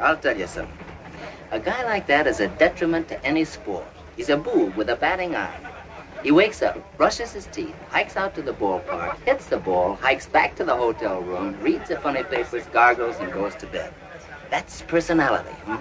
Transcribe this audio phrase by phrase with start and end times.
[0.00, 0.76] I'll tell you something.
[1.50, 3.86] A guy like that is a detriment to any sport.
[4.16, 5.56] He's a boob with a batting eye.
[6.22, 10.26] He wakes up, brushes his teeth, hikes out to the ballpark, hits the ball, hikes
[10.26, 13.92] back to the hotel room, reads the funny papers, gargles, and goes to bed.
[14.50, 15.76] That's personality, hmm?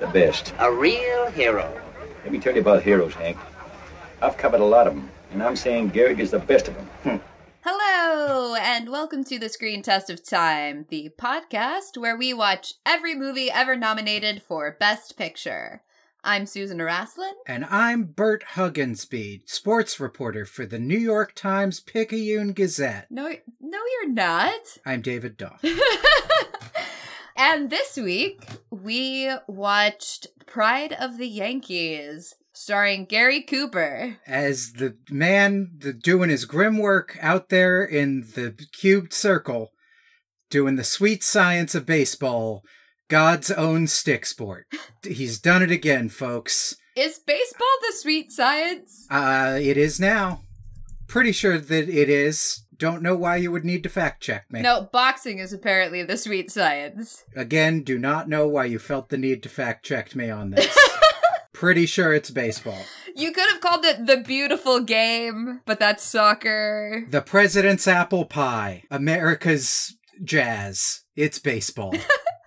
[0.00, 0.54] The best.
[0.58, 1.78] A real hero.
[2.24, 3.36] Let me tell you about heroes, Hank.
[4.22, 6.86] I've covered a lot of them, and I'm saying Gehrig is the best of them.
[7.02, 7.16] Hmm.
[8.52, 13.14] Hello, and welcome to the Screen Test of Time, the podcast where we watch every
[13.14, 15.80] movie ever nominated for Best Picture.
[16.22, 17.32] I'm Susan Araslin.
[17.46, 23.06] And I'm Bert Huggenspeed, sports reporter for the New York Times Picayune Gazette.
[23.08, 24.60] No, no, you're not.
[24.84, 25.64] I'm David Doff.
[27.34, 35.72] and this week we watched Pride of the Yankees, starring Gary Cooper as the man
[35.78, 39.72] the, doing his grim work out there in the cubed circle,
[40.48, 42.62] doing the sweet science of baseball,
[43.08, 44.66] God's own stick sport.
[45.02, 46.76] He's done it again, folks.
[46.94, 49.06] Is baseball the sweet science?
[49.10, 50.42] Uh, it is now.
[51.08, 52.64] Pretty sure that it is.
[52.76, 54.60] Don't know why you would need to fact check me.
[54.60, 57.24] No, boxing is apparently the sweet science.
[57.34, 60.76] Again, do not know why you felt the need to fact check me on this.
[61.62, 62.84] Pretty sure it's baseball.
[63.14, 67.06] You could have called it the beautiful game, but that's soccer.
[67.08, 68.82] The president's apple pie.
[68.90, 71.04] America's jazz.
[71.14, 71.94] It's baseball.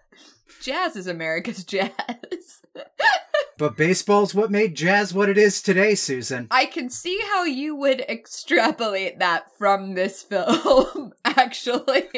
[0.61, 2.61] jazz is America's jazz.
[3.57, 6.49] but baseball's what made jazz what it is today, Susan.
[6.51, 12.09] I can see how you would extrapolate that from this film, actually.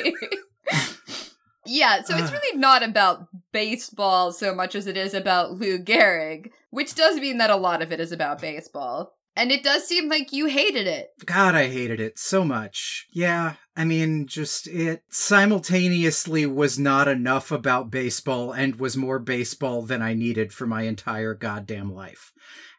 [1.68, 6.52] Yeah, so it's really not about baseball so much as it is about Lou Gehrig,
[6.70, 9.14] which does mean that a lot of it is about baseball.
[9.36, 11.10] And it does seem like you hated it.
[11.24, 13.06] God, I hated it so much.
[13.12, 19.84] Yeah, I mean, just it simultaneously was not enough about baseball and was more baseball
[19.84, 22.32] than I needed for my entire goddamn life.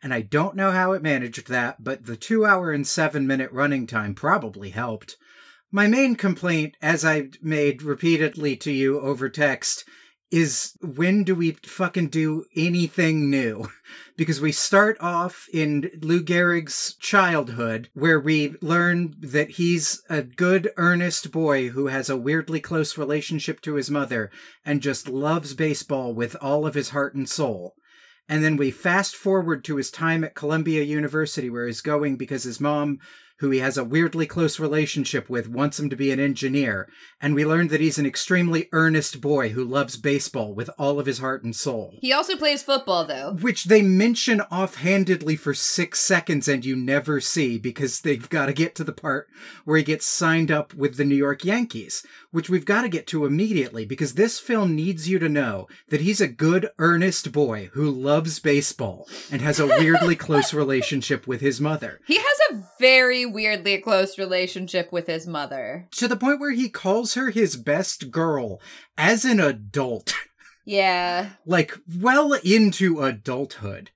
[0.03, 3.53] And I don't know how it managed that, but the two hour and seven minute
[3.53, 5.17] running time probably helped.
[5.71, 9.85] My main complaint, as I've made repeatedly to you over text,
[10.31, 13.69] is when do we fucking do anything new?
[14.17, 20.73] because we start off in Lou Gehrig's childhood, where we learn that he's a good,
[20.79, 24.31] earnest boy who has a weirdly close relationship to his mother
[24.65, 27.75] and just loves baseball with all of his heart and soul.
[28.27, 32.45] And then we fast forward to his time at Columbia University, where he's going because
[32.45, 33.01] his mom
[33.39, 36.89] who he has a weirdly close relationship with, wants him to be an engineer,
[37.21, 41.07] and we learn that he's an extremely earnest boy who loves baseball with all of
[41.07, 41.95] his heart and soul.
[42.01, 43.35] He also plays football, though.
[43.41, 48.53] Which they mention offhandedly for six seconds and you never see because they've got to
[48.53, 49.29] get to the part
[49.65, 53.07] where he gets signed up with the New York Yankees, which we've got to get
[53.07, 57.71] to immediately because this film needs you to know that he's a good, earnest boy
[57.73, 62.01] who loves baseball and has a weirdly close relationship with his mother.
[62.07, 65.89] He has a very weirdly close relationship with his mother.
[65.93, 68.61] To the point where he calls her his best girl
[68.97, 70.15] as an adult.
[70.65, 71.31] Yeah.
[71.47, 73.91] like well into adulthood.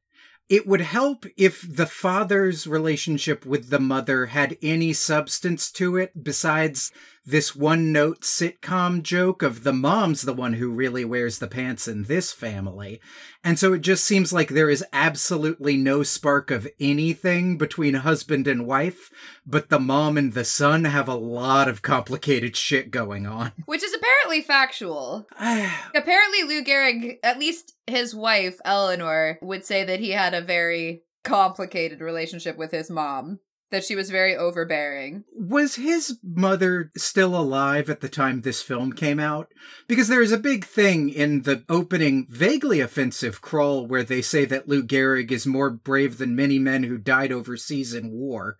[0.48, 6.24] It would help if the father's relationship with the mother had any substance to it
[6.24, 6.90] besides
[7.24, 11.86] this one note sitcom joke of the mom's the one who really wears the pants
[11.86, 13.00] in this family.
[13.44, 18.48] And so it just seems like there is absolutely no spark of anything between husband
[18.48, 19.10] and wife,
[19.46, 23.52] but the mom and the son have a lot of complicated shit going on.
[23.66, 25.26] Which is apparently factual.
[25.38, 31.04] apparently, Lou Gehrig, at least his wife, Eleanor, would say that he had a very
[31.22, 33.38] complicated relationship with his mom
[33.72, 35.24] that she was very overbearing.
[35.34, 39.52] Was his mother still alive at the time this film came out?
[39.88, 44.44] Because there is a big thing in the opening, vaguely offensive crawl where they say
[44.44, 48.58] that Lou Gehrig is more brave than many men who died overseas in war,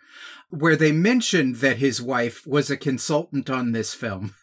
[0.49, 4.35] where they mention that his wife was a consultant on this film.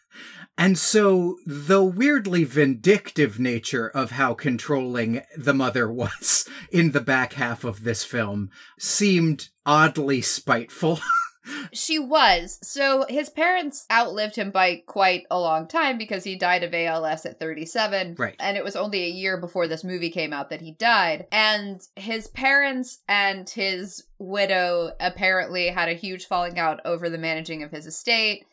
[0.60, 7.32] And so the weirdly vindictive nature of how controlling the mother was in the back
[7.32, 11.00] half of this film seemed oddly spiteful.
[11.72, 12.58] she was.
[12.62, 17.24] So his parents outlived him by quite a long time because he died of ALS
[17.24, 18.16] at 37.
[18.18, 18.36] Right.
[18.38, 21.26] And it was only a year before this movie came out that he died.
[21.32, 27.62] And his parents and his widow apparently had a huge falling out over the managing
[27.62, 28.44] of his estate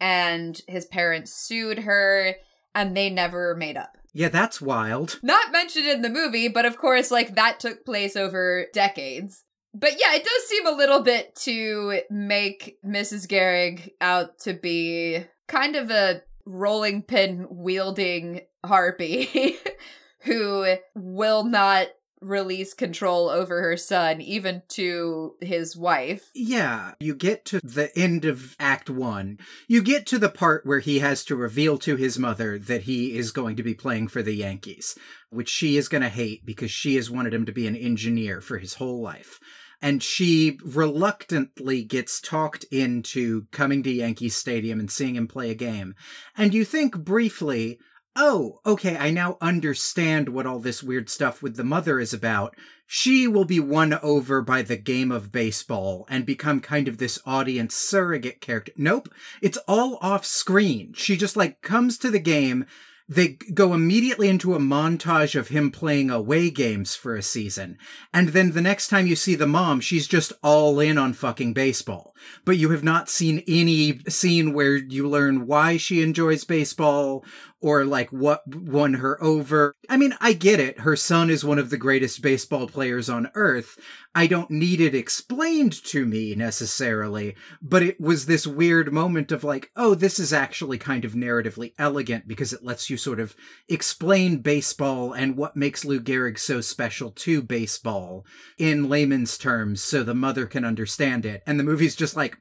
[0.00, 2.36] and his parents sued her
[2.74, 3.96] and they never made up.
[4.12, 5.18] Yeah, that's wild.
[5.22, 9.44] Not mentioned in the movie, but of course, like that took place over decades.
[9.74, 13.26] But yeah, it does seem a little bit to make Mrs.
[13.26, 19.56] Gehrig out to be kind of a rolling pin wielding harpy
[20.20, 21.88] who will not
[22.20, 26.30] release control over her son, even to his wife.
[26.34, 29.38] Yeah, you get to the end of Act One.
[29.68, 33.16] You get to the part where he has to reveal to his mother that he
[33.16, 34.96] is going to be playing for the Yankees,
[35.30, 38.40] which she is going to hate because she has wanted him to be an engineer
[38.40, 39.38] for his whole life.
[39.82, 45.54] And she reluctantly gets talked into coming to Yankee Stadium and seeing him play a
[45.54, 45.94] game.
[46.38, 47.78] And you think briefly,
[48.16, 52.56] oh, okay, I now understand what all this weird stuff with the mother is about.
[52.86, 57.18] She will be won over by the game of baseball and become kind of this
[57.24, 58.72] audience surrogate character.
[58.76, 59.08] Nope,
[59.40, 60.92] it's all off screen.
[60.94, 62.66] She just like comes to the game.
[63.06, 67.76] They go immediately into a montage of him playing away games for a season.
[68.14, 71.52] And then the next time you see the mom, she's just all in on fucking
[71.52, 72.14] baseball.
[72.46, 77.26] But you have not seen any scene where you learn why she enjoys baseball
[77.64, 79.74] or like what won her over.
[79.88, 80.80] I mean, I get it.
[80.80, 83.78] Her son is one of the greatest baseball players on earth.
[84.14, 89.44] I don't need it explained to me necessarily, but it was this weird moment of
[89.44, 93.34] like, oh, this is actually kind of narratively elegant because it lets you sort of
[93.66, 98.26] explain baseball and what makes Lou Gehrig so special to baseball
[98.58, 101.42] in layman's terms so the mother can understand it.
[101.46, 102.36] And the movie's just like,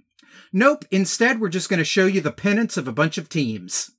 [0.51, 3.89] nope, instead we're just going to show you the pennants of a bunch of teams.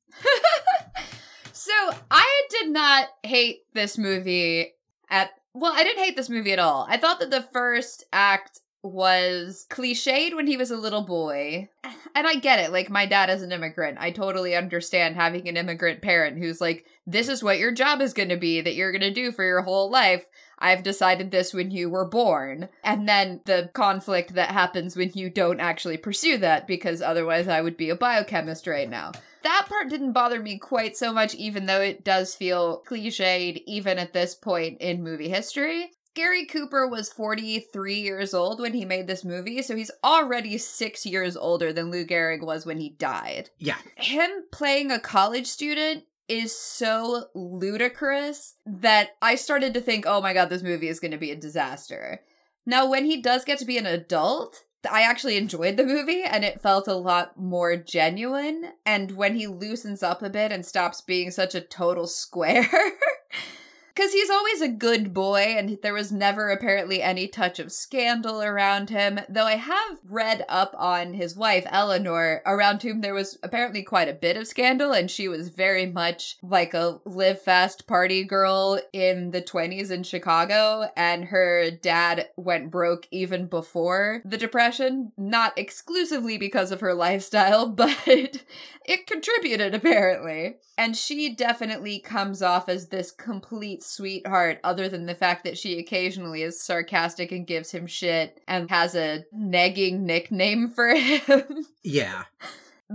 [1.65, 4.75] So I did not hate this movie
[5.09, 6.85] at well, I didn't hate this movie at all.
[6.91, 11.71] I thought that the first act was cliched when he was a little boy.
[12.15, 12.71] And I get it.
[12.71, 13.97] Like, my dad is an immigrant.
[14.01, 18.13] I totally understand having an immigrant parent who's like, this is what your job is
[18.13, 20.27] going to be that you're going to do for your whole life.
[20.59, 22.69] I've decided this when you were born.
[22.83, 27.63] And then the conflict that happens when you don't actually pursue that, because otherwise I
[27.63, 29.13] would be a biochemist right now
[29.45, 33.99] that part didn't bother me quite so much, even though it does feel cliched even
[33.99, 35.91] at this point in movie history.
[36.15, 41.05] Gary Cooper was 43 years old when he made this movie, so he's already six
[41.05, 43.51] years older than Lou Gehrig was when he died.
[43.59, 43.79] Yeah.
[43.97, 50.33] Him playing a college student is so ludicrous that I started to think, oh my
[50.33, 52.21] god, this movie is going to be a disaster.
[52.65, 56.45] Now, when he does get to be an adult, I actually enjoyed the movie and
[56.45, 58.73] it felt a lot more genuine.
[58.85, 62.69] And when he loosens up a bit and stops being such a total square,
[63.95, 68.43] Because he's always a good boy, and there was never apparently any touch of scandal
[68.43, 69.21] around him.
[69.29, 74.09] Though I have read up on his wife, Eleanor, around whom there was apparently quite
[74.09, 78.81] a bit of scandal, and she was very much like a live fast party girl
[78.93, 85.13] in the 20s in Chicago, and her dad went broke even before the Depression.
[85.17, 88.43] Not exclusively because of her lifestyle, but
[88.85, 90.57] it contributed apparently.
[90.77, 95.79] And she definitely comes off as this complete sweetheart, other than the fact that she
[95.79, 101.67] occasionally is sarcastic and gives him shit and has a negging nickname for him.
[101.83, 102.25] Yeah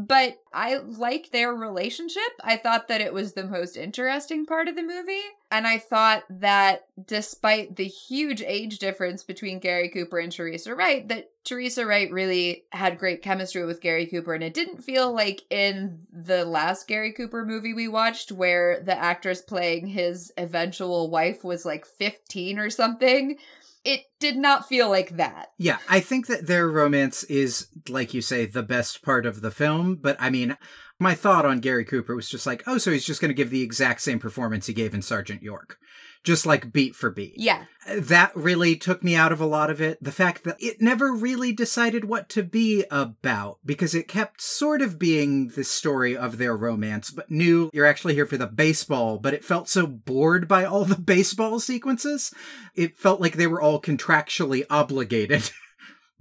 [0.07, 2.31] but I liked their relationship.
[2.41, 5.21] I thought that it was the most interesting part of the movie.
[5.51, 11.07] And I thought that despite the huge age difference between Gary Cooper and Teresa Wright,
[11.09, 14.33] that Teresa Wright really had great chemistry with Gary Cooper.
[14.33, 18.97] And it didn't feel like in the last Gary Cooper movie we watched, where the
[18.97, 23.37] actress playing his eventual wife was like 15 or something
[23.83, 25.47] it did not feel like that.
[25.57, 29.51] Yeah, I think that their romance is, like you say, the best part of the
[29.51, 29.95] film.
[29.95, 30.57] But I mean,
[30.99, 33.49] my thought on Gary Cooper was just like, oh, so he's just going to give
[33.49, 35.77] the exact same performance he gave in Sergeant York
[36.23, 37.33] just like beat for beat.
[37.37, 37.65] Yeah.
[37.87, 40.03] That really took me out of a lot of it.
[40.03, 44.81] The fact that it never really decided what to be about because it kept sort
[44.81, 49.17] of being the story of their romance, but knew you're actually here for the baseball,
[49.17, 52.33] but it felt so bored by all the baseball sequences.
[52.75, 55.51] It felt like they were all contractually obligated.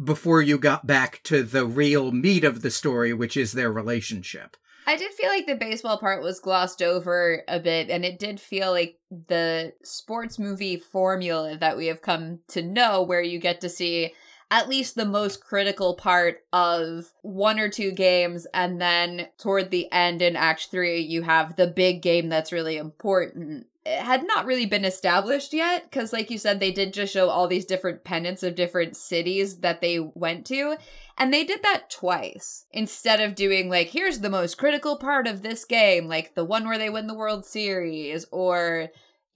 [0.03, 4.57] before you got back to the real meat of the story, which is their relationship.
[4.89, 8.41] I did feel like the baseball part was glossed over a bit, and it did
[8.41, 13.61] feel like the sports movie formula that we have come to know, where you get
[13.61, 14.15] to see
[14.51, 19.93] at least the most critical part of one or two games, and then toward the
[19.93, 23.67] end in Act 3, you have the big game that's really important.
[24.01, 27.49] Had not really been established yet, because, like you said, they did just show all
[27.49, 30.77] these different pennants of different cities that they went to.
[31.17, 35.43] And they did that twice instead of doing like, here's the most critical part of
[35.43, 38.89] this game, like the one where they win the World Series, or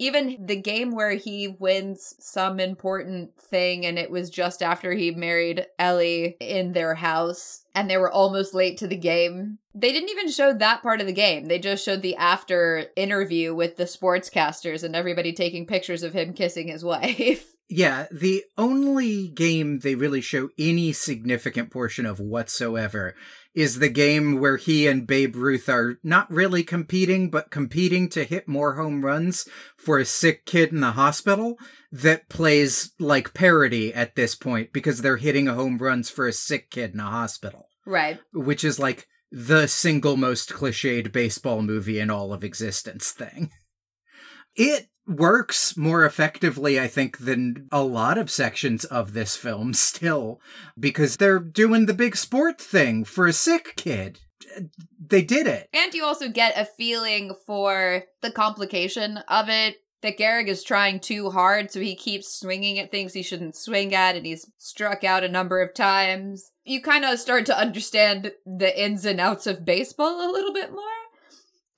[0.02, 5.12] even the game where he wins some important thing and it was just after he
[5.12, 9.58] married Ellie in their house and they were almost late to the game.
[9.74, 11.46] They didn't even show that part of the game.
[11.46, 16.34] They just showed the after interview with the sportscasters and everybody taking pictures of him
[16.34, 17.46] kissing his wife.
[17.68, 23.14] Yeah, the only game they really show any significant portion of whatsoever
[23.54, 28.24] is the game where he and Babe Ruth are not really competing, but competing to
[28.24, 31.58] hit more home runs for a sick kid in the hospital
[31.90, 36.70] that plays like parody at this point because they're hitting home runs for a sick
[36.70, 38.18] kid in a hospital, right.
[38.32, 43.50] which is like the single most cliched baseball movie in all of existence thing.
[44.54, 50.40] It works more effectively, I think, than a lot of sections of this film still,
[50.78, 54.20] because they're doing the big sport thing for a sick kid.
[54.98, 55.68] They did it.
[55.72, 59.76] And you also get a feeling for the complication of it.
[60.02, 63.94] That Gehrig is trying too hard, so he keeps swinging at things he shouldn't swing
[63.94, 66.50] at, and he's struck out a number of times.
[66.64, 70.72] You kind of start to understand the ins and outs of baseball a little bit
[70.72, 71.01] more.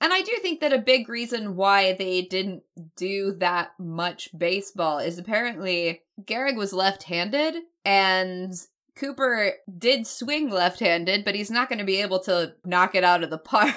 [0.01, 2.63] And I do think that a big reason why they didn't
[2.95, 8.53] do that much baseball is apparently Gehrig was left handed and
[8.95, 13.03] Cooper did swing left handed, but he's not going to be able to knock it
[13.03, 13.75] out of the park.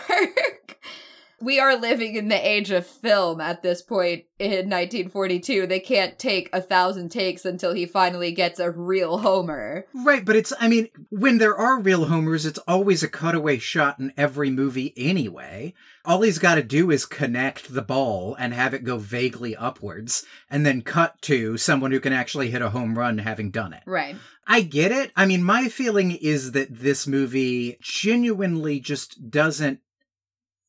[1.41, 5.67] We are living in the age of film at this point in 1942.
[5.67, 9.87] They can't take a thousand takes until he finally gets a real homer.
[9.95, 14.01] Right, but it's, I mean, when there are real homers, it's always a cutaway shot
[14.01, 15.75] in every movie anyway.
[16.05, 20.25] All he's got to do is connect the ball and have it go vaguely upwards,
[20.51, 23.83] and then cut to someone who can actually hit a home run having done it.
[23.87, 24.17] Right.
[24.47, 25.13] I get it.
[25.15, 29.81] I mean, my feeling is that this movie genuinely just doesn't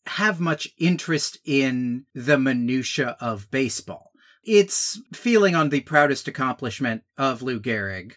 [0.10, 4.12] have much interest in the minutia of baseball.
[4.44, 8.14] Its feeling on the proudest accomplishment of Lou Gehrig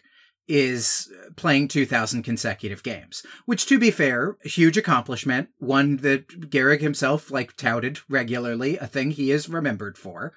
[0.47, 6.81] is playing 2000 consecutive games, which to be fair, a huge accomplishment, one that Gehrig
[6.81, 10.33] himself like touted regularly, a thing he is remembered for.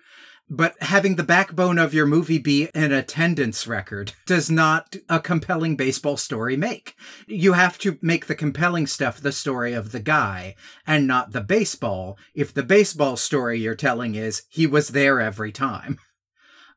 [0.49, 5.75] But having the backbone of your movie be an attendance record does not a compelling
[5.75, 6.95] baseball story make.
[7.27, 10.55] You have to make the compelling stuff the story of the guy
[10.87, 15.51] and not the baseball if the baseball story you're telling is he was there every
[15.51, 15.99] time.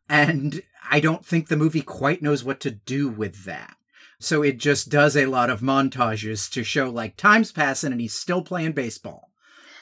[0.10, 3.76] And I don't think the movie quite knows what to do with that.
[4.20, 8.16] So it just does a lot of montages to show like time's passing and he's
[8.16, 9.29] still playing baseball.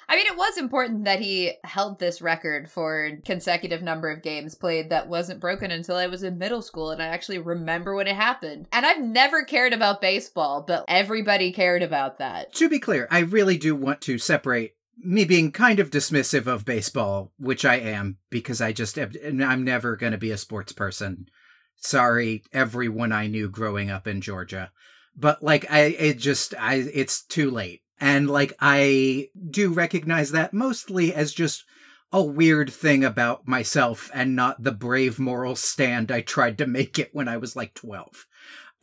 [0.09, 4.55] I mean, it was important that he held this record for consecutive number of games
[4.55, 8.07] played that wasn't broken until I was in middle school, and I actually remember when
[8.07, 8.67] it happened.
[8.71, 12.53] And I've never cared about baseball, but everybody cared about that.
[12.53, 16.65] To be clear, I really do want to separate me being kind of dismissive of
[16.65, 21.27] baseball, which I am because I just I'm never going to be a sports person.
[21.75, 24.71] Sorry, everyone I knew growing up in Georgia.
[25.15, 27.81] But like I it just I it's too late.
[27.99, 31.65] And like I do recognize that mostly as just
[32.11, 36.97] a weird thing about myself and not the brave moral stand I tried to make
[36.97, 38.25] it when I was like 12.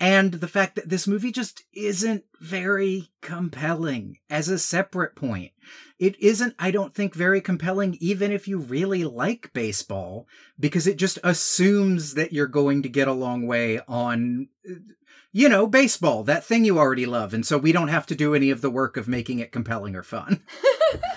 [0.00, 5.52] And the fact that this movie just isn't very compelling as a separate point.
[5.98, 10.26] It isn't, I don't think, very compelling even if you really like baseball,
[10.58, 14.74] because it just assumes that you're going to get a long way on uh,
[15.34, 17.34] you know, baseball, that thing you already love.
[17.34, 19.96] And so we don't have to do any of the work of making it compelling
[19.96, 20.44] or fun.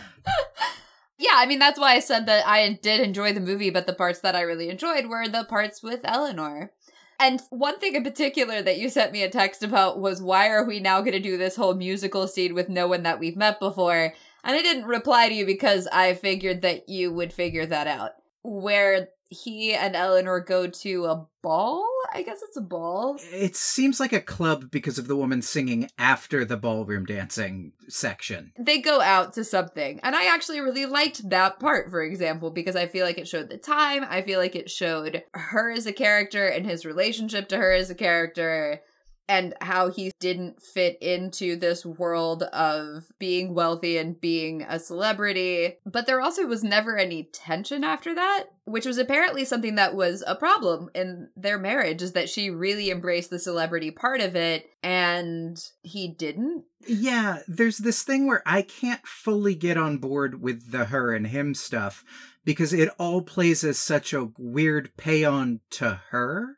[1.20, 3.94] yeah, I mean, that's why I said that I did enjoy the movie, but the
[3.94, 6.72] parts that I really enjoyed were the parts with Eleanor.
[7.20, 10.66] And one thing in particular that you sent me a text about was why are
[10.66, 13.60] we now going to do this whole musical scene with no one that we've met
[13.60, 14.16] before?
[14.44, 18.14] And I didn't reply to you because I figured that you would figure that out.
[18.42, 21.86] Where he and Eleanor go to a ball.
[22.14, 23.18] I guess it's a ball.
[23.32, 28.54] It seems like a club because of the woman singing after the ballroom dancing section.
[28.58, 30.00] They go out to something.
[30.04, 33.50] And I actually really liked that part, for example, because I feel like it showed
[33.50, 34.06] the time.
[34.10, 37.90] I feel like it showed her as a character and his relationship to her as
[37.90, 38.82] a character
[39.30, 45.76] and how he didn't fit into this world of being wealthy and being a celebrity.
[45.86, 50.24] But there also was never any tension after that, which was apparently something that was
[50.26, 54.70] a problem in their marriage is that she really embraced the celebrity part of it
[54.82, 56.64] and he didn't.
[56.88, 61.28] Yeah, there's this thing where I can't fully get on board with the her and
[61.28, 62.06] him stuff
[62.46, 66.57] because it all plays as such a weird pay on to her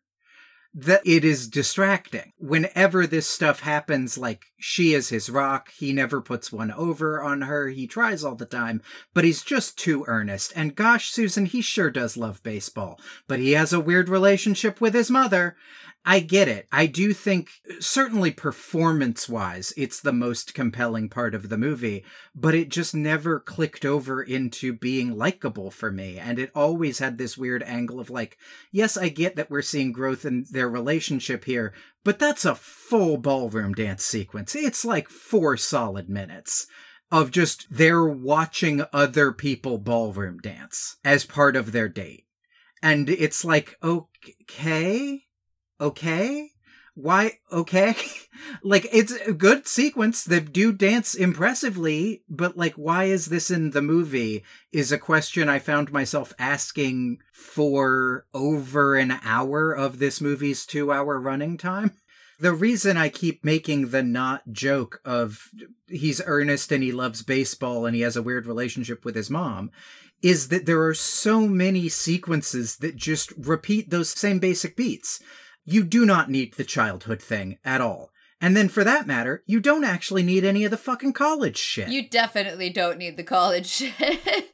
[0.74, 2.32] that it is distracting.
[2.38, 5.72] Whenever this stuff happens, like she is his rock.
[5.78, 7.70] He never puts one over on her.
[7.70, 8.82] He tries all the time,
[9.14, 10.54] but he's just too earnest.
[10.56, 14.94] And gosh, Susan, he sure does love baseball, but he has a weird relationship with
[14.94, 15.56] his mother.
[16.06, 16.68] I get it.
[16.72, 22.56] I do think, certainly performance wise, it's the most compelling part of the movie, but
[22.56, 26.18] it just never clicked over into being likable for me.
[26.18, 28.38] And it always had this weird angle of like,
[28.72, 33.18] yes, I get that we're seeing growth in their relationship here, but that's a full
[33.18, 34.56] ballroom dance sequence.
[34.56, 36.66] It's like four solid minutes
[37.12, 42.26] of just they're watching other people ballroom dance as part of their date.
[42.82, 45.24] And it's like, okay
[45.80, 46.52] okay?
[46.96, 47.96] Why okay?
[48.64, 50.24] Like it's a good sequence.
[50.24, 55.50] They do dance impressively but like why is this in the movie is a question
[55.50, 61.92] i found myself asking for over an hour of this movie's two hour running time.
[62.42, 65.50] The reason I keep making the not joke of
[65.90, 69.72] he's earnest and he loves baseball and he has a weird relationship with his mom
[70.22, 75.22] is that there are so many sequences that just repeat those same basic beats
[75.72, 78.12] you do not need the childhood thing at all.
[78.42, 81.90] And then for that matter, you don't actually need any of the fucking college shit.
[81.90, 84.54] You definitely don't need the college shit.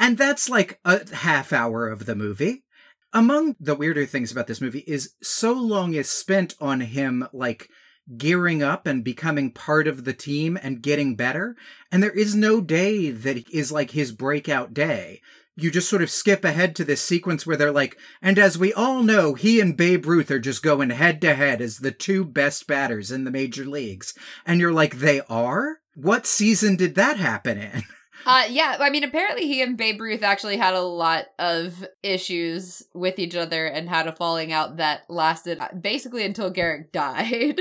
[0.00, 2.64] and that's like a half hour of the movie.
[3.12, 7.68] Among the weirder things about this movie is so long is spent on him like
[8.16, 11.56] gearing up and becoming part of the team and getting better.
[11.92, 15.20] And there is no day that is like his breakout day
[15.56, 18.72] you just sort of skip ahead to this sequence where they're like, and as we
[18.74, 22.24] all know, he and Babe Ruth are just going head to head as the two
[22.24, 24.14] best batters in the major leagues.
[24.44, 25.78] And you're like, they are?
[25.94, 27.82] What season did that happen in?
[28.24, 32.82] Uh, yeah, I mean, apparently he and Babe Ruth actually had a lot of issues
[32.92, 37.60] with each other and had a falling out that lasted uh, basically until Gehrig died.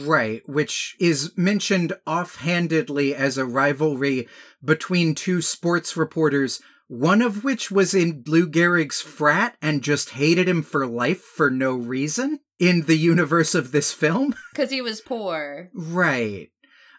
[0.00, 4.28] right, which is mentioned offhandedly as a rivalry
[4.62, 6.60] between two sports reporters
[6.92, 11.50] one of which was in Lou Gehrig's frat and just hated him for life for
[11.50, 14.34] no reason in the universe of this film.
[14.52, 15.70] Because he was poor.
[15.72, 16.50] Right.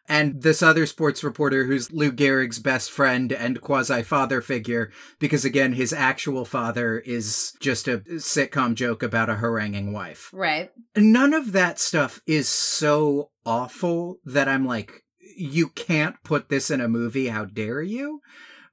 [0.10, 5.46] And this other sports reporter who's Lou Gehrig's best friend and quasi father figure, because
[5.46, 10.32] again, his actual father is just a sitcom joke about a haranguing wife.
[10.34, 10.72] Right.
[10.96, 15.04] None of that stuff is so awful that I'm like,
[15.38, 17.28] you can't put this in a movie.
[17.28, 18.22] How dare you?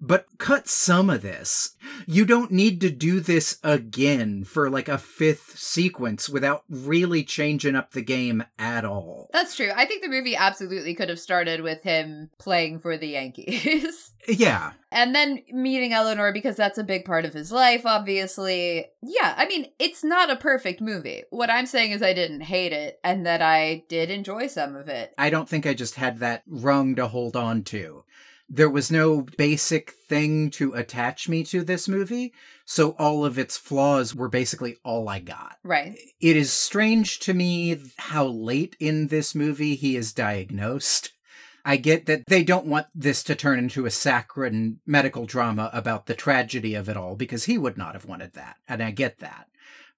[0.00, 1.76] But cut some of this.
[2.06, 7.76] You don't need to do this again for like a fifth sequence without really changing
[7.76, 9.28] up the game at all.
[9.32, 9.70] That's true.
[9.74, 14.12] I think the movie absolutely could have started with him playing for the Yankees.
[14.28, 14.72] yeah.
[14.92, 18.86] And then meeting Eleanor because that's a big part of his life, obviously.
[19.02, 21.22] Yeah, I mean, it's not a perfect movie.
[21.30, 24.88] What I'm saying is I didn't hate it and that I did enjoy some of
[24.88, 25.14] it.
[25.16, 28.04] I don't think I just had that rung to hold on to
[28.52, 32.34] there was no basic thing to attach me to this movie,
[32.64, 35.56] so all of its flaws were basically all I got.
[35.62, 35.96] Right.
[36.20, 41.12] It is strange to me how late in this movie he is diagnosed.
[41.64, 46.06] I get that they don't want this to turn into a saccharine medical drama about
[46.06, 49.20] the tragedy of it all because he would not have wanted that, and I get
[49.20, 49.46] that.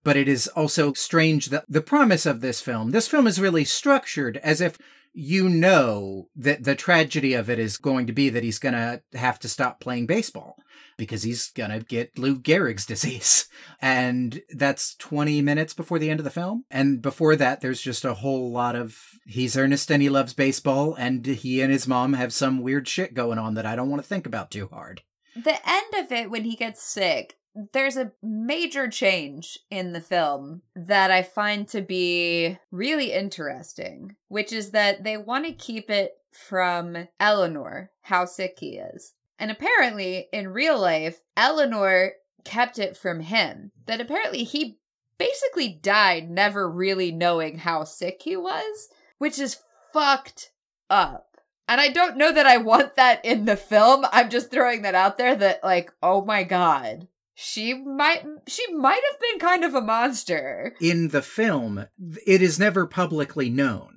[0.04, 3.64] But it is also strange that the promise of this film, this film is really
[3.64, 4.76] structured as if
[5.12, 9.02] you know that the tragedy of it is going to be that he's going to
[9.14, 10.56] have to stop playing baseball
[10.96, 13.48] because he's going to get Lou Gehrig's disease.
[13.80, 16.64] And that's 20 minutes before the end of the film.
[16.70, 20.94] And before that, there's just a whole lot of he's earnest and he loves baseball,
[20.94, 24.02] and he and his mom have some weird shit going on that I don't want
[24.02, 25.02] to think about too hard.
[25.34, 27.38] The end of it, when he gets sick,
[27.72, 34.52] there's a major change in the film that I find to be really interesting, which
[34.52, 39.12] is that they want to keep it from Eleanor, how sick he is.
[39.38, 42.12] And apparently, in real life, Eleanor
[42.44, 43.72] kept it from him.
[43.86, 44.78] That apparently he
[45.18, 48.88] basically died never really knowing how sick he was,
[49.18, 49.60] which is
[49.92, 50.52] fucked
[50.88, 51.36] up.
[51.68, 54.06] And I don't know that I want that in the film.
[54.10, 59.00] I'm just throwing that out there that, like, oh my god she might she might
[59.10, 60.74] have been kind of a monster.
[60.80, 61.86] In the film,
[62.26, 63.91] it is never publicly known.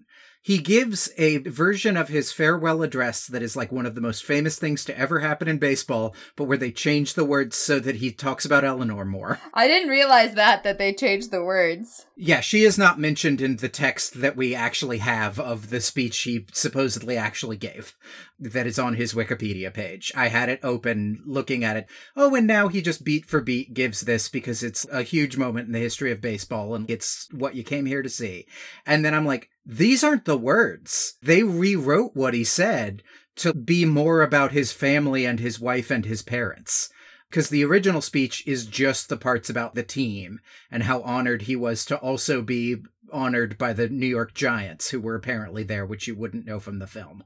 [0.45, 4.23] He gives a version of his farewell address that is like one of the most
[4.23, 7.95] famous things to ever happen in baseball, but where they change the words so that
[7.95, 9.39] he talks about Eleanor more.
[9.55, 12.05] I didn't realize that, that they changed the words.
[12.15, 16.21] Yeah, she is not mentioned in the text that we actually have of the speech
[16.21, 17.95] he supposedly actually gave
[18.39, 20.12] that is on his Wikipedia page.
[20.15, 21.88] I had it open looking at it.
[22.15, 25.65] Oh, and now he just beat for beat gives this because it's a huge moment
[25.65, 28.45] in the history of baseball and it's what you came here to see.
[28.86, 31.15] And then I'm like, these aren't the words.
[31.21, 33.01] They rewrote what he said
[33.38, 36.89] to be more about his family and his wife and his parents.
[37.30, 40.39] Because the original speech is just the parts about the team
[40.71, 42.78] and how honored he was to also be
[43.12, 46.80] honored by the New York Giants, who were apparently there, which you wouldn't know from
[46.80, 47.23] the film.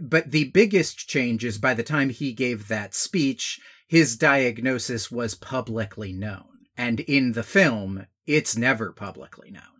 [0.00, 5.34] But the biggest change is by the time he gave that speech, his diagnosis was
[5.34, 6.66] publicly known.
[6.76, 9.75] And in the film, it's never publicly known.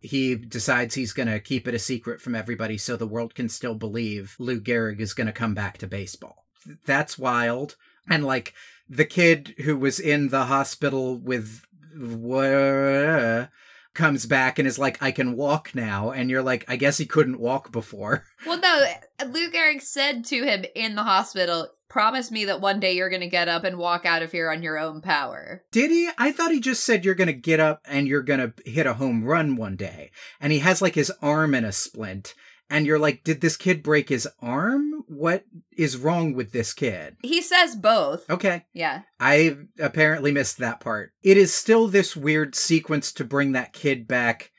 [0.00, 3.48] He decides he's going to keep it a secret from everybody so the world can
[3.48, 6.44] still believe Lou Gehrig is going to come back to baseball.
[6.84, 7.76] That's wild.
[8.08, 8.54] And like
[8.88, 11.62] the kid who was in the hospital with
[13.94, 16.10] comes back and is like, I can walk now.
[16.10, 18.24] And you're like, I guess he couldn't walk before.
[18.46, 18.86] Well, no,
[19.26, 23.22] Lou Gehrig said to him in the hospital, promise me that one day you're going
[23.22, 25.64] to get up and walk out of here on your own power.
[25.72, 26.10] Did he?
[26.18, 28.86] I thought he just said you're going to get up and you're going to hit
[28.86, 30.10] a home run one day.
[30.38, 32.34] And he has like his arm in a splint
[32.68, 35.04] and you're like, did this kid break his arm?
[35.06, 37.16] What is wrong with this kid?
[37.22, 38.28] He says both.
[38.28, 38.66] Okay.
[38.74, 39.02] Yeah.
[39.18, 41.12] I apparently missed that part.
[41.22, 44.50] It is still this weird sequence to bring that kid back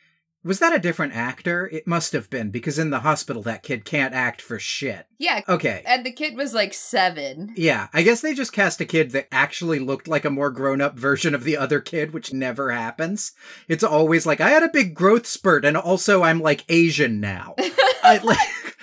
[0.48, 1.70] was that a different actor?
[1.72, 5.08] It must have been because in the hospital that kid can't act for shit.
[5.18, 5.42] Yeah.
[5.48, 5.84] Okay.
[5.86, 7.54] And the kid was like seven.
[7.56, 10.82] Yeah, I guess they just cast a kid that actually looked like a more grown
[10.82, 13.34] up version of the other kid, which never happens.
[13.68, 17.56] It's always like, I had a big growth spurt and also I'm like Asian now.
[18.04, 18.78] I like.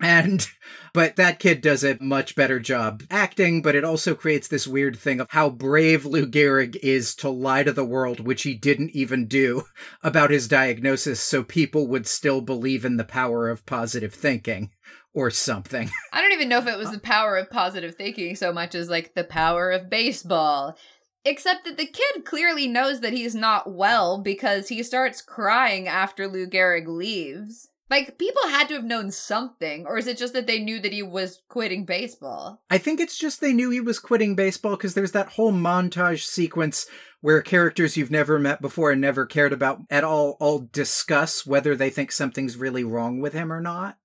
[0.00, 0.46] And
[0.92, 4.96] but that kid does a much better job acting, but it also creates this weird
[4.96, 8.90] thing of how brave Lou Gehrig is to lie to the world, which he didn't
[8.90, 9.64] even do,
[10.02, 14.70] about his diagnosis so people would still believe in the power of positive thinking
[15.14, 15.90] or something.
[16.12, 18.88] I don't even know if it was the power of positive thinking so much as
[18.88, 20.76] like the power of baseball.
[21.24, 26.28] Except that the kid clearly knows that he's not well because he starts crying after
[26.28, 27.68] Lou Gehrig leaves.
[27.90, 30.92] Like, people had to have known something, or is it just that they knew that
[30.92, 32.62] he was quitting baseball?
[32.68, 36.24] I think it's just they knew he was quitting baseball because there's that whole montage
[36.24, 36.86] sequence
[37.20, 41.74] where characters you've never met before and never cared about at all all discuss whether
[41.74, 43.96] they think something's really wrong with him or not.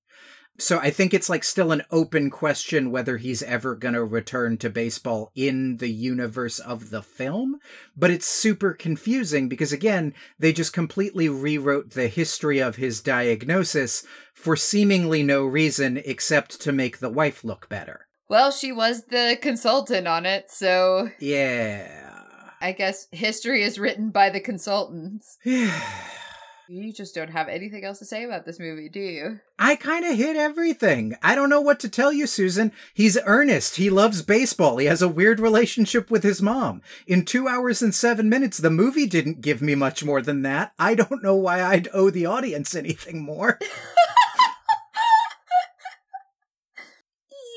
[0.59, 4.57] So I think it's like still an open question whether he's ever going to return
[4.57, 7.59] to baseball in the universe of the film,
[7.97, 14.05] but it's super confusing because again, they just completely rewrote the history of his diagnosis
[14.33, 18.07] for seemingly no reason except to make the wife look better.
[18.29, 22.11] Well, she was the consultant on it, so Yeah.
[22.61, 25.37] I guess history is written by the consultants.
[26.69, 29.41] You just don't have anything else to say about this movie, do you?
[29.59, 31.17] I kind of hit everything.
[31.21, 32.71] I don't know what to tell you, Susan.
[32.93, 33.75] He's earnest.
[33.75, 34.77] He loves baseball.
[34.77, 36.81] He has a weird relationship with his mom.
[37.05, 40.71] In two hours and seven minutes, the movie didn't give me much more than that.
[40.79, 43.59] I don't know why I'd owe the audience anything more.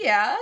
[0.03, 0.35] yeah.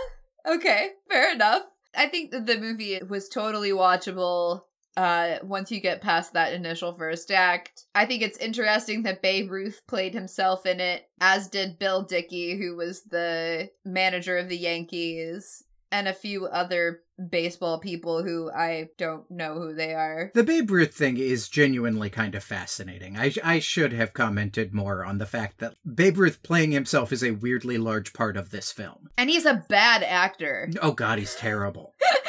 [0.46, 1.64] Okay, fair enough.
[1.94, 4.62] I think that the movie was totally watchable
[4.96, 7.86] uh once you get past that initial first act.
[7.94, 12.56] I think it's interesting that Babe Ruth played himself in it, as did Bill Dickey,
[12.56, 18.88] who was the manager of the Yankees, and a few other baseball people who I
[18.98, 20.32] don't know who they are.
[20.34, 23.16] The Babe Ruth thing is genuinely kind of fascinating.
[23.16, 27.22] I, I should have commented more on the fact that Babe Ruth playing himself is
[27.22, 29.10] a weirdly large part of this film.
[29.16, 30.70] And he's a bad actor.
[30.82, 31.94] Oh god, he's terrible.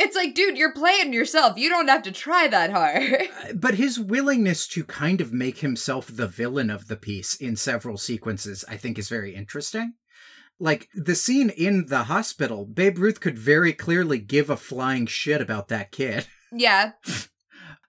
[0.00, 1.58] It's like, dude, you're playing yourself.
[1.58, 3.28] You don't have to try that hard.
[3.48, 7.56] Uh, but his willingness to kind of make himself the villain of the piece in
[7.56, 9.94] several sequences, I think, is very interesting.
[10.60, 15.40] Like the scene in the hospital, Babe Ruth could very clearly give a flying shit
[15.40, 16.26] about that kid.
[16.50, 16.92] Yeah.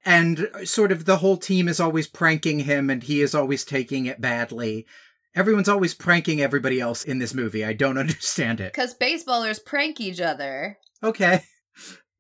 [0.05, 4.05] and sort of the whole team is always pranking him and he is always taking
[4.05, 4.85] it badly.
[5.33, 7.63] Everyone's always pranking everybody else in this movie.
[7.63, 8.73] I don't understand it.
[8.73, 10.77] Because baseballers prank each other.
[11.01, 11.43] Okay.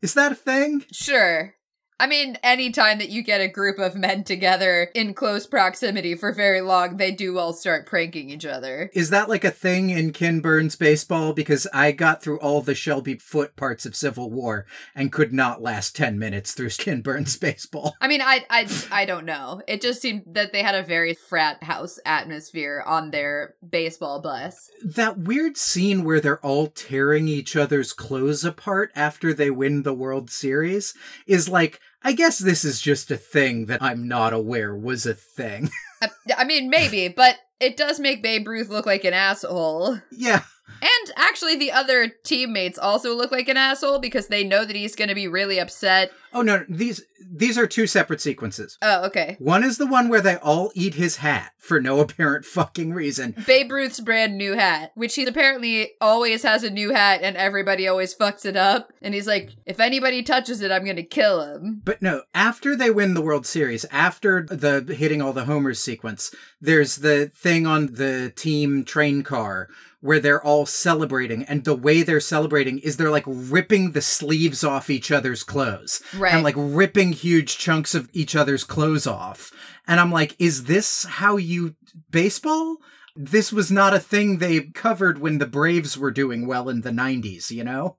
[0.01, 0.85] Is that a thing?
[0.91, 1.55] Sure.
[1.99, 6.33] I mean, anytime that you get a group of men together in close proximity for
[6.33, 8.89] very long, they do all start pranking each other.
[8.93, 11.33] Is that like a thing in Ken Burns baseball?
[11.33, 15.61] Because I got through all the Shelby Foote parts of Civil War and could not
[15.61, 17.93] last 10 minutes through Ken Burns baseball.
[17.99, 19.61] I mean, I, I, I don't know.
[19.67, 24.69] It just seemed that they had a very frat house atmosphere on their baseball bus.
[24.81, 29.93] That weird scene where they're all tearing each other's clothes apart after they win the
[29.93, 30.93] World Series
[31.27, 35.13] is like, I guess this is just a thing that I'm not aware was a
[35.13, 35.69] thing.
[36.01, 39.99] I, I mean, maybe, but it does make Babe Ruth look like an asshole.
[40.11, 40.43] Yeah.
[40.81, 44.95] And actually, the other teammates also look like an asshole because they know that he's
[44.95, 48.77] going to be really upset Oh no, these these are two separate sequences.
[48.81, 49.35] Oh, okay.
[49.39, 53.35] One is the one where they all eat his hat for no apparent fucking reason.
[53.45, 57.87] Babe Ruth's brand new hat, which he apparently always has a new hat and everybody
[57.87, 58.93] always fucks it up.
[59.01, 61.81] And he's like, if anybody touches it, I'm gonna kill him.
[61.83, 66.33] But no, after they win the World Series, after the hitting all the homers sequence,
[66.61, 69.69] there's the thing on the team train car
[70.01, 74.63] where they're all celebrating and the way they're celebrating is they're like ripping the sleeves
[74.63, 76.33] off each other's clothes Right.
[76.33, 79.51] and like ripping huge chunks of each other's clothes off.
[79.87, 81.75] And i'm like is this how you
[82.09, 82.77] baseball?
[83.15, 86.91] This was not a thing they covered when the braves were doing well in the
[86.91, 87.97] 90s you know?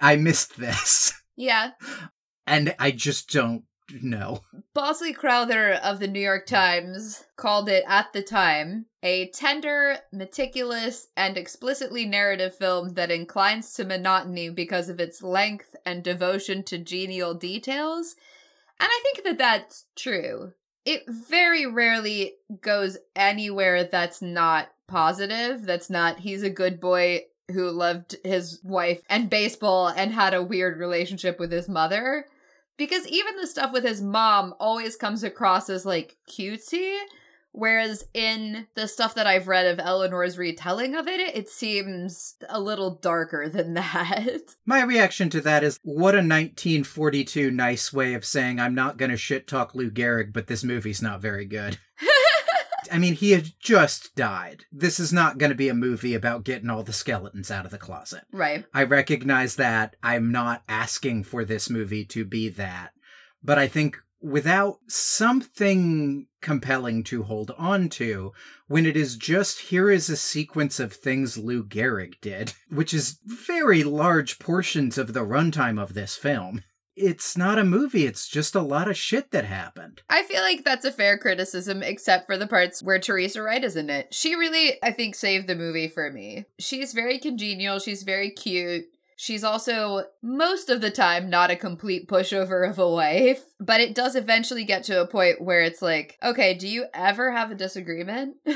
[0.00, 1.12] I missed this.
[1.40, 1.70] Yeah.
[2.48, 3.62] and i just don't
[4.02, 4.40] know.
[4.74, 11.08] Bosley Crowther of the New York Times called it at the time a tender, meticulous,
[11.16, 16.78] and explicitly narrative film that inclines to monotony because of its length and devotion to
[16.78, 18.16] genial details.
[18.80, 20.52] And I think that that's true.
[20.84, 27.70] It very rarely goes anywhere that's not positive, that's not he's a good boy who
[27.70, 32.26] loved his wife and baseball and had a weird relationship with his mother
[32.76, 36.98] because even the stuff with his mom always comes across as like cutesy
[37.58, 42.60] whereas in the stuff that i've read of eleanor's retelling of it it seems a
[42.60, 48.24] little darker than that My reaction to that is what a 1942 nice way of
[48.24, 51.78] saying I'm not going to shit talk Lou Gehrig, but this movie's not very good.
[52.90, 54.64] I mean, he had just died.
[54.72, 57.70] This is not going to be a movie about getting all the skeletons out of
[57.70, 58.24] the closet.
[58.32, 59.96] right I recognize that.
[60.02, 62.92] I'm not asking for this movie to be that.
[63.42, 68.32] But I think without something compelling to hold on to,
[68.66, 73.18] when it is just here is a sequence of things Lou Gehrig did, which is
[73.24, 76.62] very large portions of the runtime of this film.
[77.00, 80.02] It's not a movie, it's just a lot of shit that happened.
[80.10, 83.76] I feel like that's a fair criticism, except for the parts where Teresa Wright is
[83.76, 84.12] in it.
[84.12, 86.46] She really, I think, saved the movie for me.
[86.58, 88.86] She's very congenial, she's very cute.
[89.20, 93.92] She's also, most of the time, not a complete pushover of a wife, but it
[93.92, 97.56] does eventually get to a point where it's like, okay, do you ever have a
[97.56, 98.36] disagreement?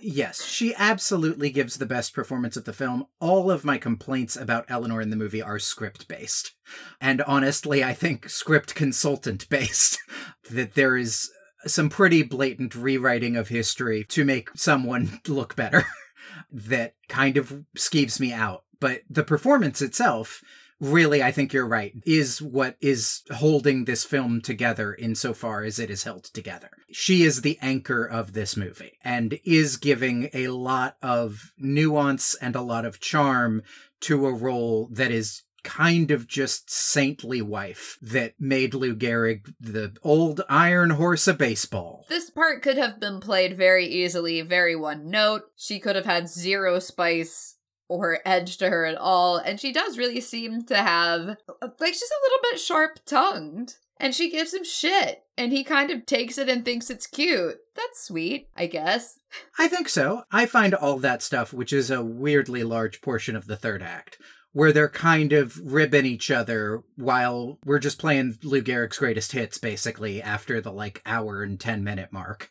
[0.00, 3.06] Yes, she absolutely gives the best performance of the film.
[3.20, 6.50] All of my complaints about Eleanor in the movie are script based.
[7.00, 10.00] And honestly, I think script consultant based.
[10.50, 11.30] that there is
[11.66, 15.86] some pretty blatant rewriting of history to make someone look better
[16.50, 18.63] that kind of skeeves me out.
[18.80, 20.42] But the performance itself,
[20.80, 25.90] really, I think you're right, is what is holding this film together insofar as it
[25.90, 26.70] is held together.
[26.90, 32.56] She is the anchor of this movie and is giving a lot of nuance and
[32.56, 33.62] a lot of charm
[34.00, 39.96] to a role that is kind of just saintly wife that made Lou Gehrig the
[40.02, 42.04] old iron horse of baseball.
[42.08, 45.44] This part could have been played very easily, very one note.
[45.56, 47.53] She could have had zero spice
[47.88, 51.36] or edge to her at all, and she does really seem to have,
[51.78, 53.76] like, she's a little bit sharp tongued.
[54.00, 57.58] And she gives him shit, and he kind of takes it and thinks it's cute.
[57.76, 59.20] That's sweet, I guess.
[59.56, 60.24] I think so.
[60.32, 64.18] I find all that stuff, which is a weirdly large portion of the third act,
[64.52, 69.58] where they're kind of ribbing each other while we're just playing Lou Gehrig's greatest hits,
[69.58, 72.50] basically, after the like hour and 10 minute mark.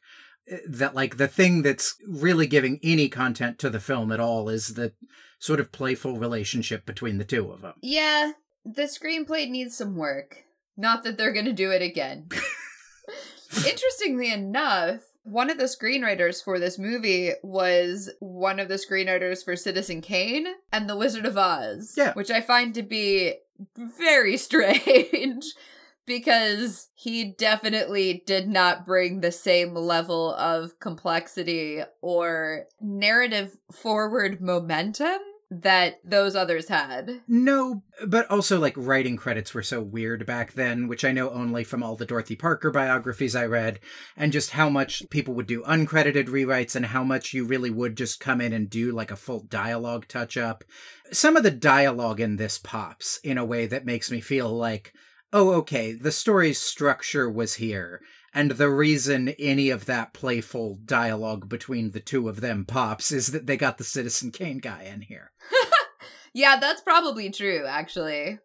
[0.52, 4.50] Uh, That, like, the thing that's really giving any content to the film at all
[4.50, 4.94] is the
[5.40, 7.74] sort of playful relationship between the two of them.
[7.82, 8.34] Yeah,
[8.66, 10.44] the screenplay needs some work.
[10.78, 12.30] Not that they're gonna do it again.
[13.68, 19.56] Interestingly enough, one of the screenwriters for this movie was one of the screenwriters for
[19.56, 21.94] Citizen Kane and The Wizard of Oz.
[21.96, 22.14] Yeah.
[22.14, 23.36] Which I find to be
[23.78, 25.46] very strange
[26.06, 35.20] because he definitely did not bring the same level of complexity or narrative forward momentum
[35.62, 37.22] that those others had.
[37.28, 41.64] No, but also like writing credits were so weird back then, which I know only
[41.64, 43.80] from all the Dorothy Parker biographies I read,
[44.18, 47.96] and just how much people would do uncredited rewrites and how much you really would
[47.96, 50.64] just come in and do like a full dialogue touch up.
[51.12, 54.94] Some of the dialogue in this pops in a way that makes me feel like,
[55.34, 58.02] oh, okay, the story's structure was here.
[58.36, 63.28] And the reason any of that playful dialogue between the two of them pops is
[63.28, 65.32] that they got the Citizen Kane guy in here.
[66.34, 68.40] Yeah, that's probably true, actually.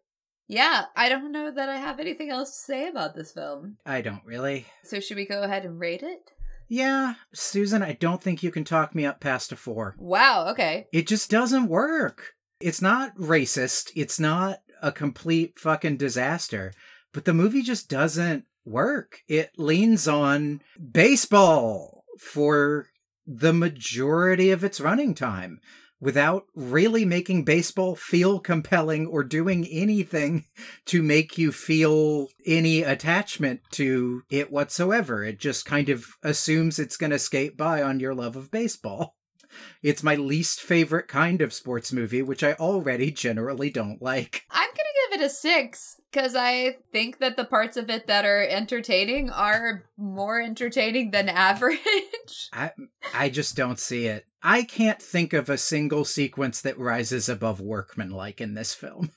[0.47, 3.77] Yeah, I don't know that I have anything else to say about this film.
[3.85, 4.67] I don't really.
[4.83, 6.31] So, should we go ahead and rate it?
[6.67, 9.95] Yeah, Susan, I don't think you can talk me up past a four.
[9.97, 10.87] Wow, okay.
[10.93, 12.35] It just doesn't work.
[12.61, 13.91] It's not racist.
[13.95, 16.73] It's not a complete fucking disaster.
[17.11, 19.21] but the movie just doesn't work.
[19.27, 20.61] It leans on
[20.91, 22.87] baseball for
[23.25, 25.59] the majority of its running time
[26.01, 30.45] without really making baseball feel compelling or doing anything
[30.85, 35.23] to make you feel any attachment to it whatsoever.
[35.23, 39.15] It just kind of assumes it's going to skate by on your love of baseball.
[39.81, 44.43] It's my least favorite kind of sports movie, which I already generally don't like.
[44.51, 48.25] I'm gonna give it a six because I think that the parts of it that
[48.25, 52.49] are entertaining are more entertaining than average.
[52.53, 52.71] I
[53.13, 54.25] I just don't see it.
[54.41, 59.11] I can't think of a single sequence that rises above workmanlike in this film.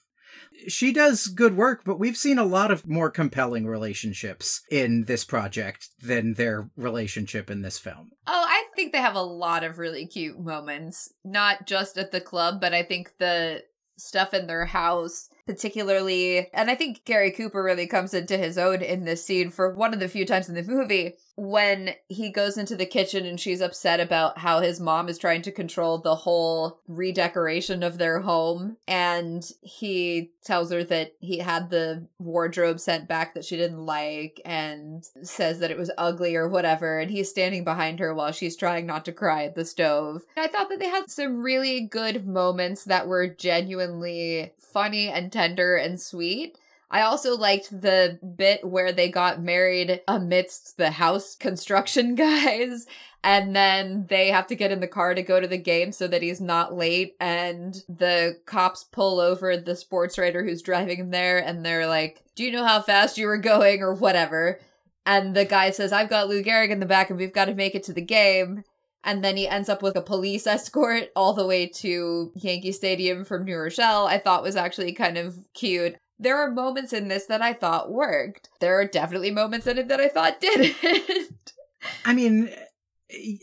[0.68, 5.24] She does good work, but we've seen a lot of more compelling relationships in this
[5.24, 8.12] project than their relationship in this film.
[8.26, 12.20] Oh, I think they have a lot of really cute moments, not just at the
[12.20, 13.62] club, but I think the
[13.96, 18.82] stuff in their house particularly and i think gary cooper really comes into his own
[18.82, 22.58] in this scene for one of the few times in the movie when he goes
[22.58, 26.14] into the kitchen and she's upset about how his mom is trying to control the
[26.14, 33.08] whole redecoration of their home and he tells her that he had the wardrobe sent
[33.08, 37.30] back that she didn't like and says that it was ugly or whatever and he's
[37.30, 40.22] standing behind her while she's trying not to cry at the stove.
[40.36, 45.76] I thought that they had some really good moments that were genuinely funny and tender
[45.76, 46.58] and sweet.
[46.90, 52.86] I also liked the bit where they got married amidst the house construction guys
[53.24, 56.08] and then they have to get in the car to go to the game so
[56.08, 61.10] that he's not late and the cops pull over the sports writer who's driving him
[61.10, 64.60] there and they're like, "Do you know how fast you were going or whatever?"
[65.06, 67.54] And the guy says, "I've got Lou Gehrig in the back and we've got to
[67.54, 68.64] make it to the game."
[69.04, 73.24] And then he ends up with a police escort all the way to Yankee Stadium
[73.24, 74.06] from New Rochelle.
[74.06, 77.90] I thought was actually kind of cute there are moments in this that I thought
[77.90, 78.48] worked.
[78.60, 81.52] There are definitely moments in it that I thought didn't.
[82.04, 82.48] I mean,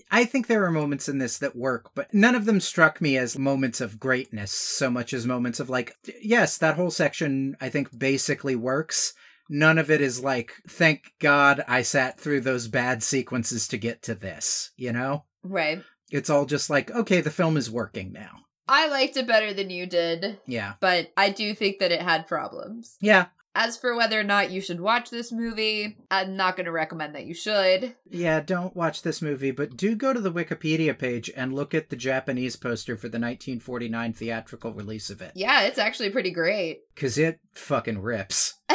[0.09, 3.17] I think there are moments in this that work, but none of them struck me
[3.17, 7.69] as moments of greatness so much as moments of like, yes, that whole section I
[7.69, 9.13] think basically works.
[9.49, 14.03] None of it is like, thank God I sat through those bad sequences to get
[14.03, 15.25] to this, you know?
[15.43, 15.83] Right.
[16.11, 18.45] It's all just like, okay, the film is working now.
[18.67, 20.39] I liked it better than you did.
[20.45, 20.73] Yeah.
[20.79, 22.97] But I do think that it had problems.
[23.01, 23.27] Yeah.
[23.55, 27.15] As for whether or not you should watch this movie, I'm not going to recommend
[27.15, 27.95] that you should.
[28.07, 31.89] Yeah, don't watch this movie, but do go to the Wikipedia page and look at
[31.89, 35.31] the Japanese poster for the 1949 theatrical release of it.
[35.35, 36.81] Yeah, it's actually pretty great.
[36.93, 38.53] Because it fucking rips.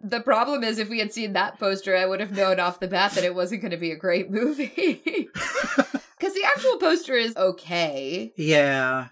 [0.00, 2.88] the problem is, if we had seen that poster, I would have known off the
[2.88, 5.28] bat that it wasn't going to be a great movie.
[6.18, 8.32] Because the actual poster is okay.
[8.36, 9.08] Yeah.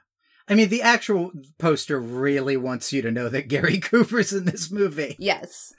[0.47, 4.71] I mean, the actual poster really wants you to know that Gary Cooper's in this
[4.71, 5.17] movie.
[5.19, 5.73] Yes.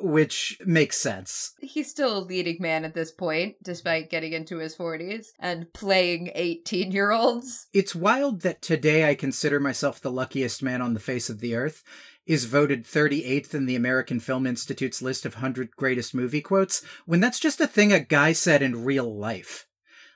[0.00, 1.52] Which makes sense.
[1.60, 6.30] He's still a leading man at this point, despite getting into his 40s and playing
[6.34, 7.66] 18 year olds.
[7.72, 11.54] It's wild that today I consider myself the luckiest man on the face of the
[11.54, 11.82] earth
[12.26, 17.20] is voted 38th in the American Film Institute's list of 100 greatest movie quotes, when
[17.20, 19.66] that's just a thing a guy said in real life.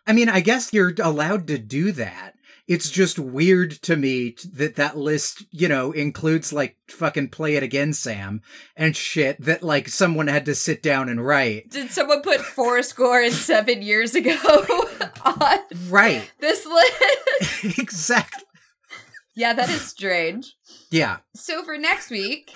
[0.06, 2.34] I mean, I guess you're allowed to do that.
[2.66, 7.62] It's just weird to me that that list, you know, includes like fucking play it
[7.62, 8.42] again, Sam,
[8.76, 11.70] and shit that like someone had to sit down and write.
[11.70, 14.36] Did someone put four score and seven years ago
[15.24, 17.78] on right this list?
[17.78, 18.44] exactly.
[19.34, 20.54] Yeah, that is strange.
[20.90, 21.18] Yeah.
[21.34, 22.52] So for next week,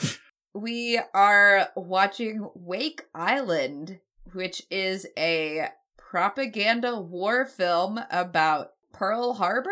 [0.54, 4.00] we are watching Wake Island,
[4.32, 9.70] which is a propaganda war film about Pearl Harbor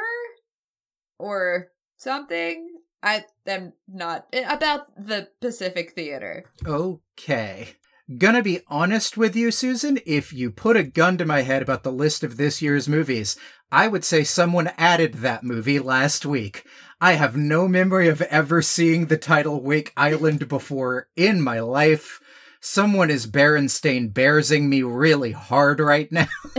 [1.18, 2.68] or something.
[3.02, 6.44] I am not about the Pacific Theater.
[6.66, 7.76] Okay.
[8.18, 10.00] Gonna be honest with you, Susan.
[10.04, 13.36] If you put a gun to my head about the list of this year's movies,
[13.70, 16.64] I would say someone added that movie last week.
[17.02, 22.20] I have no memory of ever seeing the title Wake Island before in my life.
[22.60, 26.28] Someone is Berenstain Bearsing me really hard right now.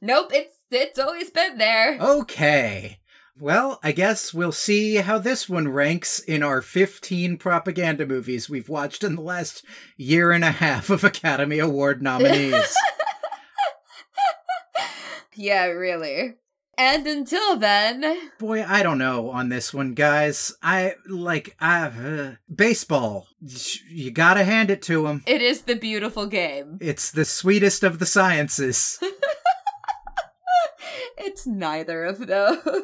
[0.00, 1.98] nope, it's it's always been there.
[2.00, 2.98] Okay.
[3.38, 8.68] Well, I guess we'll see how this one ranks in our 15 propaganda movies we've
[8.68, 9.64] watched in the last
[9.96, 12.74] year and a half of Academy Award nominees.
[15.36, 16.34] yeah, really.
[16.78, 20.52] And until then, boy, I don't know on this one, guys.
[20.62, 23.28] I like I uh, baseball.
[23.88, 25.22] You got to hand it to him.
[25.26, 26.78] It is the beautiful game.
[26.86, 28.98] It's the sweetest of the sciences.
[31.18, 32.58] it's neither of those.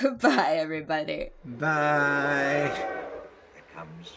[0.00, 1.30] Goodbye, everybody.
[1.44, 2.72] Bye.
[3.56, 4.10] It comes.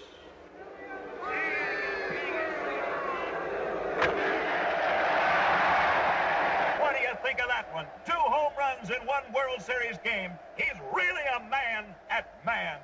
[6.80, 7.88] What do you think of that one?
[8.05, 10.32] Two home runs in one World Series game.
[10.58, 12.78] He's really a man at man.